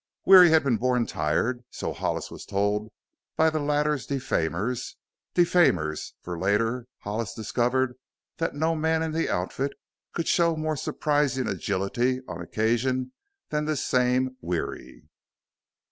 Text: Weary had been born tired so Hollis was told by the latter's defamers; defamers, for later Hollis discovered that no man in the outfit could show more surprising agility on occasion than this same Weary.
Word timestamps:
Weary 0.25 0.49
had 0.49 0.63
been 0.63 0.77
born 0.77 1.05
tired 1.05 1.63
so 1.69 1.93
Hollis 1.93 2.31
was 2.31 2.43
told 2.43 2.91
by 3.35 3.51
the 3.51 3.59
latter's 3.59 4.07
defamers; 4.07 4.95
defamers, 5.35 6.13
for 6.23 6.39
later 6.39 6.87
Hollis 7.01 7.35
discovered 7.35 7.93
that 8.37 8.55
no 8.55 8.73
man 8.75 9.03
in 9.03 9.11
the 9.11 9.29
outfit 9.29 9.73
could 10.13 10.27
show 10.27 10.55
more 10.55 10.75
surprising 10.75 11.47
agility 11.47 12.19
on 12.27 12.41
occasion 12.41 13.11
than 13.51 13.65
this 13.65 13.85
same 13.85 14.37
Weary. 14.41 15.03